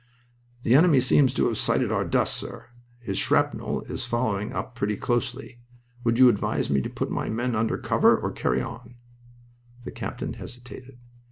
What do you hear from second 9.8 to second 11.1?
The captain hesitated.